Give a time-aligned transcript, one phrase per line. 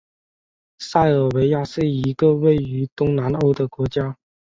[0.79, 4.17] 塞尔维亚是一个位于东南欧的国家。